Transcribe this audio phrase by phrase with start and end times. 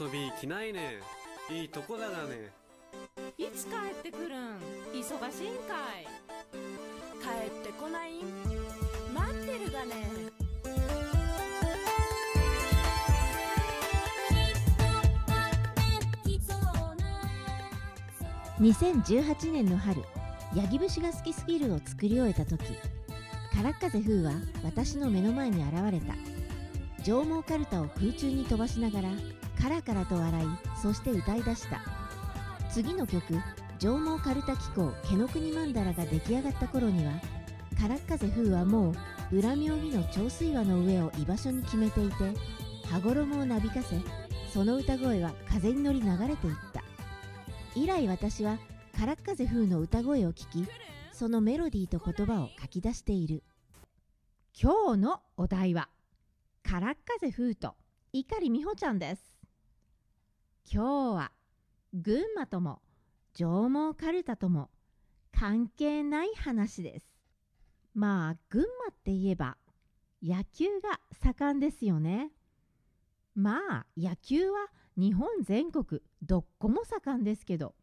[0.00, 1.00] 遊び来ないね。
[1.50, 2.50] いいとこだがね。
[3.36, 4.58] いつ帰ってくるん？
[4.92, 6.06] 忙しいんかい。
[7.20, 8.18] 帰ってこない？
[8.18, 8.22] ん
[9.12, 10.06] 待ってるがね。
[18.60, 20.00] 2018年の春
[20.54, 22.62] ヤギ節が好きすぎるを作り終えた時
[23.52, 24.32] カラッカゼ風は
[24.64, 26.14] 私の目の前に現れた。
[27.02, 29.08] 上毛カルタを空中に飛ばしながら
[29.62, 31.80] カラカラと笑いそして歌い出した。
[32.68, 33.22] 次の曲
[33.78, 37.12] 上毛カルタ機構毛の国曼荼羅が出来上がった頃には
[37.80, 38.92] カラッカゼ風はも
[39.30, 42.14] う裏妙義の長水輪の上を居場所に決めていて
[42.90, 44.00] 羽衣をなびかせ
[44.52, 46.82] その歌声は風に乗り流れていった。
[47.76, 48.58] 以来私は
[48.98, 50.68] カラッカゼ風の歌声を聞き
[51.12, 53.44] そのメロディーと言葉を書き出している。
[54.60, 55.88] 今日のお題は
[56.64, 57.76] カラッカゼ風と
[58.12, 59.31] 碇美穂ちゃんです。
[60.70, 61.32] 今日は
[61.92, 62.80] 群馬とも
[63.34, 64.70] 上毛かるたとも
[65.32, 67.06] 関係ない話です。
[67.94, 69.56] まあ群馬って言えば
[70.22, 72.30] 野球が盛んですよね。
[73.34, 77.74] まあ野球は日本全国どっこも盛んですけど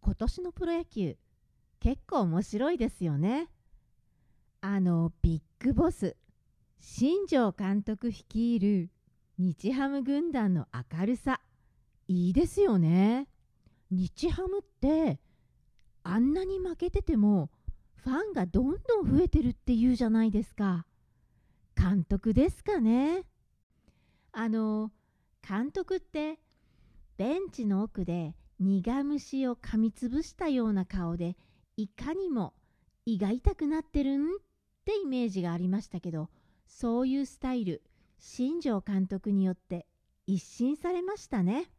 [0.00, 1.16] 今年のプロ野球
[1.80, 3.50] 結構面白いですよね。
[4.60, 6.16] あのビッグボス
[6.80, 8.90] 新庄監督率いる
[9.38, 11.40] 日ハム軍団の明るさ。
[12.08, 13.28] いいですよね。
[13.90, 15.20] 日ハムって
[16.02, 17.50] あんなに負けてても
[17.94, 20.86] ファンがどんどん増えてるっていうじゃないですか。
[21.76, 23.24] 監督ですかね。
[24.32, 24.90] あの
[25.46, 26.38] 監督って
[27.16, 31.36] ベンチの奥で苦虫を噛みつぶしたような顔で
[31.76, 32.54] いかにも
[33.06, 34.28] 胃が痛くなってるんっ
[34.84, 36.28] てイメージがありましたけど
[36.66, 37.82] そういうスタイル
[38.18, 39.86] 新庄監督によって
[40.26, 41.70] 一新されましたね。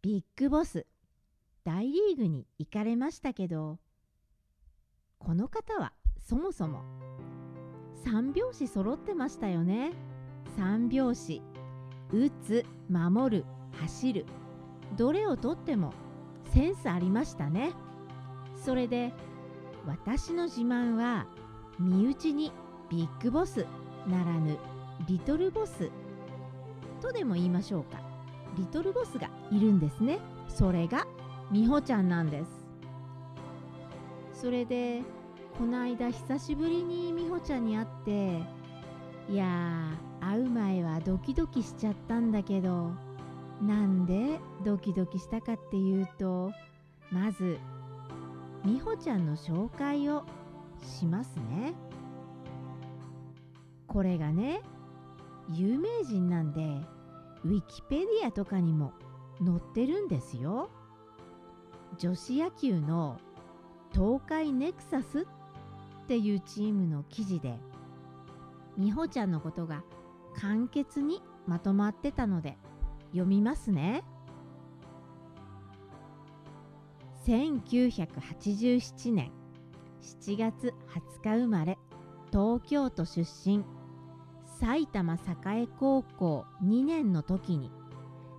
[0.00, 0.86] ビッグボス
[1.64, 3.78] 大リーグに行かれましたけど
[5.18, 6.82] この方はそもそも
[8.04, 9.90] 三拍子揃ってましたよね。
[10.56, 11.42] 三拍子
[12.12, 14.24] 打つ守る走る
[14.96, 15.92] どれをとっても
[16.52, 17.72] センスありましたね。
[18.64, 19.12] それで
[19.84, 21.26] 私の自慢は
[21.80, 22.52] 身内に
[22.88, 23.66] ビッグボス
[24.06, 24.56] ならぬ
[25.08, 25.90] リトルボス
[27.02, 28.07] とでも言いましょうか。
[28.56, 30.18] リトルボスがいるんですね。
[30.48, 31.06] それが
[31.52, 32.66] 美穂ちゃんなんです。
[34.32, 35.02] それで
[35.58, 38.40] この間久しぶりに美穂ちゃんに会って
[39.28, 42.92] いやー会う前はドキドキしちゃったんだけど
[43.60, 46.52] なんでドキドキしたかっていうと
[47.10, 47.58] まず
[48.64, 50.24] 美穂ちゃんの紹介を
[50.82, 51.74] しますね。
[53.88, 54.60] これがね
[55.50, 56.80] 有名人なんで
[57.44, 58.92] ウィキペディアとかにも
[59.44, 60.70] 載ってるんですよ。
[61.98, 63.18] 女子野球の
[63.92, 67.58] 東海ネクサスっていうチームの記事で
[68.76, 69.82] 美穂ちゃんのことが
[70.36, 72.58] 簡潔にまとまってたので
[73.10, 74.04] 読みますね。
[77.26, 79.32] 1987年
[80.00, 80.74] 7月
[81.22, 81.78] 20日生まれ
[82.30, 83.64] 東京都出身。
[84.60, 87.70] 埼玉栄高校2年の時に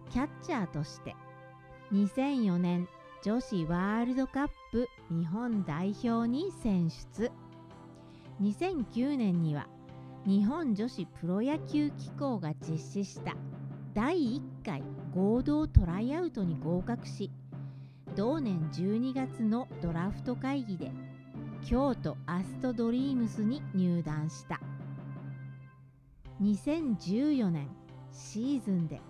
[0.10, 1.16] キャッチャーとして
[1.94, 2.90] 2004年
[3.24, 7.32] 女子ワールドカップ日本代表に選出。
[8.42, 9.68] 2009年には
[10.26, 13.36] 日本女子プロ野球機構が実施した
[13.94, 14.84] 第1回
[15.16, 17.32] 合同トライアウトに合格し
[18.16, 20.92] 同年12月のドラフト会議で
[21.66, 24.60] 京都アストドリームスに入団した。
[26.42, 27.68] 2014年
[28.12, 29.02] シーズンで。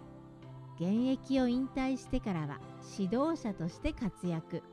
[0.79, 2.57] 現役を引退してからは
[2.97, 4.63] 指導者として活躍。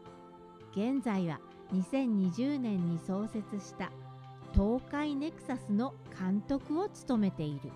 [0.70, 1.40] 現在は
[1.72, 3.90] 2020年に創設した
[4.52, 7.72] 東海ネクサスの監督を務めている。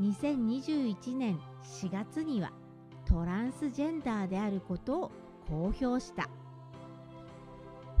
[0.00, 2.52] 2021年4月には
[3.06, 5.10] トランスジェンダーであることを
[5.48, 6.28] 公表した。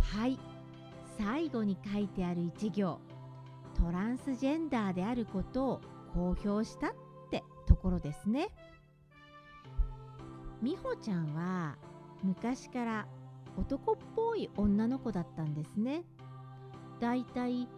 [0.00, 0.38] はい
[1.18, 2.98] 最後に書いてある一行。
[3.74, 5.80] トランスジェンダーであることを
[6.14, 6.90] 公表したっ
[7.30, 8.48] てところですね。
[10.62, 11.76] 美穂ちゃんは
[12.22, 13.06] 昔から
[13.56, 16.04] 男っぽい女の子だったんですね。
[17.00, 17.68] だいたい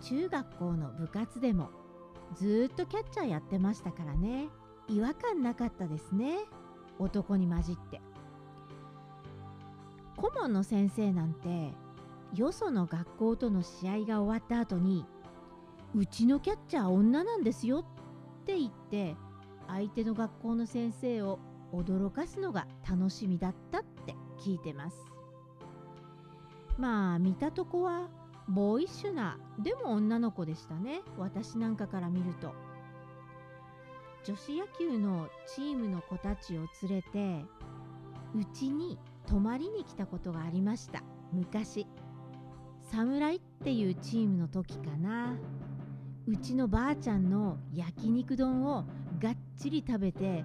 [0.00, 1.70] 中学校の部活でも
[2.34, 4.48] ずっとキャッチャーやってましたからね。
[4.88, 6.38] 違和感なかったですね。
[6.98, 8.00] 男に混じって。
[10.16, 11.72] 顧問の先生なんて
[12.34, 15.04] よその学校との試合が終わった後に
[15.94, 19.14] うちのキャッチャー女なんですよって言って
[19.68, 21.38] 相手の学校の先生を
[21.72, 24.96] 驚かすのが楽しみだったって聞いてます。
[26.78, 28.08] まあ見たとこは
[28.48, 32.54] ボーイッシュなでも女の子でしたね私なんかから見ると。
[34.24, 37.44] 女子野球のチームの子たちを連れて
[38.34, 41.02] うちに泊まりに来たことがありました
[41.32, 41.86] 昔。
[42.82, 45.36] 侍っていうチームの時かな。
[46.26, 48.84] うちのばあちゃんの焼肉丼を
[49.20, 50.44] がっちり食べて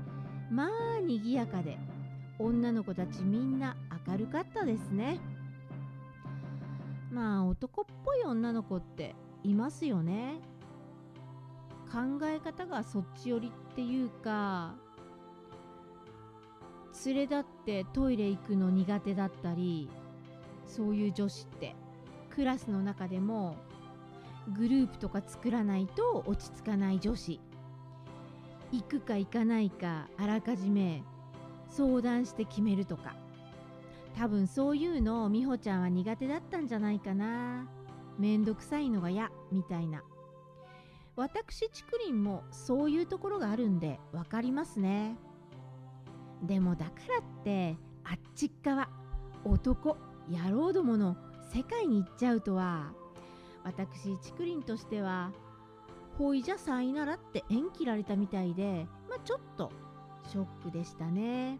[0.51, 1.77] まあにぎやかで
[2.39, 3.75] 女の子たちみんな
[4.07, 5.19] 明るかったですね。
[7.11, 10.39] まあ男っぽい女の子っていますよね。
[11.91, 14.75] 考え方がそっち寄りっていうか
[17.05, 19.89] 連れ立ってトイレ行くの苦手だったり
[20.65, 21.75] そういう女子って
[22.29, 23.55] クラスの中でも
[24.55, 27.39] グループとか作らないと落ち着かない女子。
[28.71, 31.03] 行くか行かないかあらかじめ
[31.69, 33.15] 相談して決めるとか。
[34.15, 37.67] 多分そういうのを美穂ちゃんは苦手だったんじゃないかな。
[38.17, 40.03] めんどくさいのが嫌みたいな。
[41.15, 45.17] 私竹林もそういうところがあるんで分かりますね。
[46.43, 48.89] でもだからってあっちっ側
[49.43, 49.97] 男
[50.29, 51.17] 野郎どもの
[51.53, 52.93] 世界に行っちゃうとは
[53.63, 55.31] 私竹林としては
[56.17, 59.71] ほいじゃさいならって縁切られたみたいでまあちょっと
[60.29, 61.59] ショックでしたね。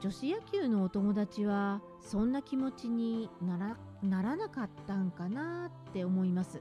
[0.00, 6.60] 女子野球のお友達はそんな気持ちにならならなかったんかなって思います。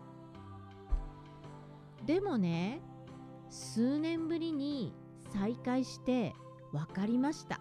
[2.05, 2.81] でもね
[3.49, 4.93] 数年ぶりに
[5.33, 6.33] 再会して
[6.71, 7.59] 分かりました。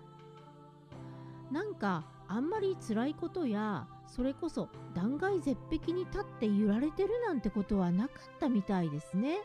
[1.51, 9.39] なんかあんまり辛いことやそれこそ断崖絶壁に立って揺られてるなんてことはなかったみたいですね。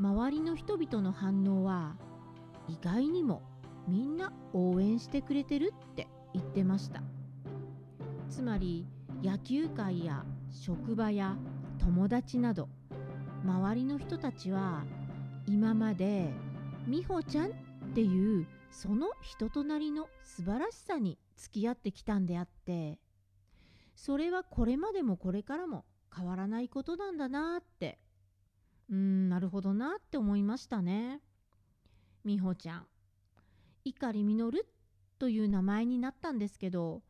[0.00, 1.94] 周りの人々の反応は
[2.68, 3.42] 意外にも
[3.86, 7.00] みんな応援してくれてるって言ってました。
[8.28, 8.86] つまり
[9.22, 11.36] 野球界や職場や
[11.78, 12.68] 友達など
[13.44, 14.82] 周りの人たちは
[15.46, 16.32] 今まで
[16.88, 17.50] 美穂ちゃんっ
[17.94, 22.98] ていうその人となりの素晴らしさに付き合ってきたんであって
[23.94, 25.84] それはこれまでもこれからも
[26.14, 27.98] 変わらないことなんだなって。
[28.90, 31.20] うんなるほどなって思いましたね。
[32.24, 32.86] 美穂ちゃん。
[33.84, 34.64] 碇実
[35.18, 37.02] という名前になったんですけど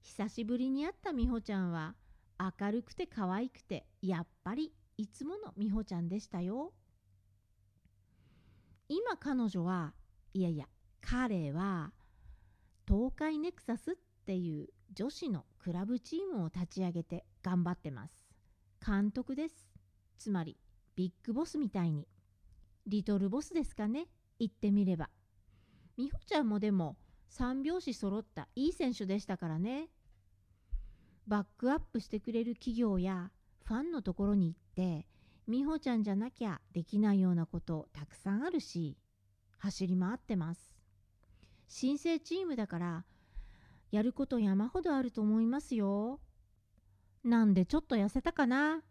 [0.00, 1.94] 久しぶりに会った美穂ちゃんは
[2.38, 6.72] 明るくて可愛くてやっぱりいつもの美穂ちゃんでしたよ。
[8.88, 9.94] 今彼女は
[10.34, 10.66] いやいや
[11.00, 11.92] 彼は
[12.88, 13.94] 東海ネクサスっ
[14.26, 18.24] ていう女子のクラブチームを立ち上げて頑張ってます。
[18.84, 19.68] 監督です。
[20.18, 20.56] つまり
[20.96, 22.08] ビッグボスみたいに。
[22.86, 24.06] リトルボスですかね。
[24.38, 25.10] 言ってみれば。
[25.98, 26.96] 美穂ちゃんもでも
[27.28, 29.90] 三拍子揃ったいい選手でしたからね。
[31.26, 33.30] バックアップしてくれる企業や
[33.64, 35.06] ファンのところに行って
[35.46, 38.96] 美穂ちゃんじゃなきゃできないようなことたくさんあるし
[39.58, 40.74] 走り回ってます。
[41.68, 43.04] 新生チームだから
[43.90, 46.20] やること山ほどあると思いますよ。
[47.24, 48.82] なんでちょっと痩せたかな？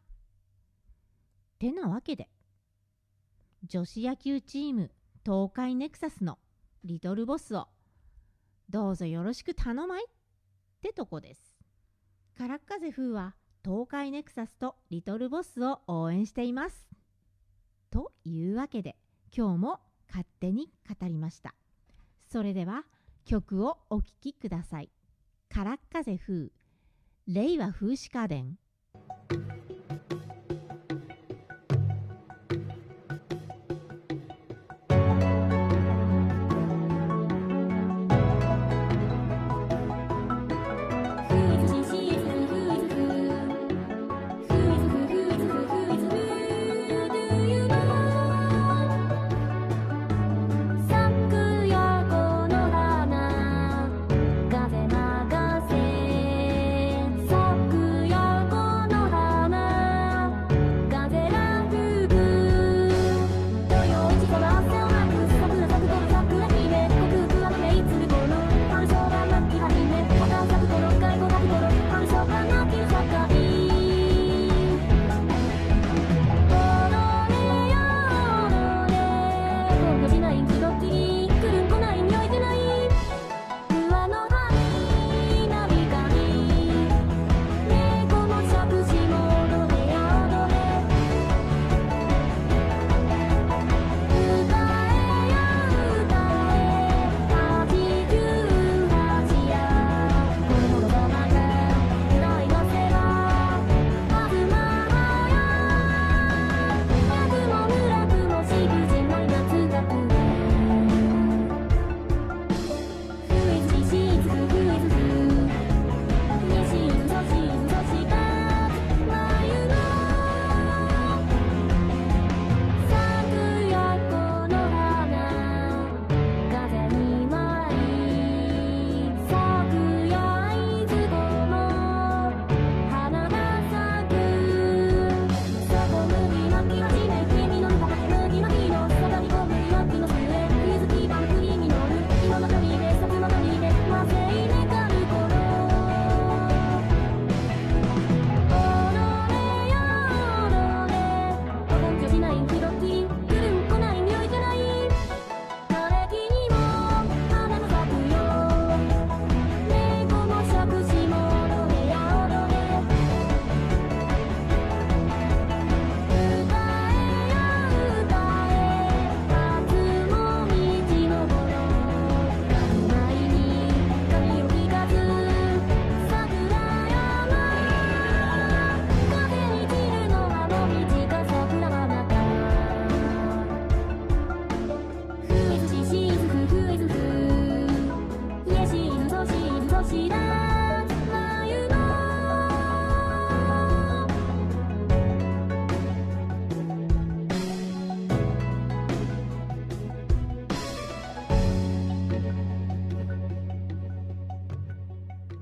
[1.57, 2.29] てなわけで
[3.63, 4.91] 女子野球チーム
[5.25, 6.37] 東海ネクサスの
[6.83, 7.67] リトルボスを
[8.69, 10.05] どうぞよろしく頼まい。
[10.05, 10.07] っ
[10.81, 11.57] てとこです。
[12.37, 13.35] カラッカゼ風は
[13.65, 16.87] 東海ネクサスとリトルボスを応援しています。
[17.91, 18.95] というわけで
[19.35, 21.53] 今日も勝手に語りました。
[22.31, 22.85] それでは
[23.29, 24.89] 曲をお聴きください。
[25.49, 26.49] カラッカゼ風。
[27.27, 28.57] 令和風刺家電。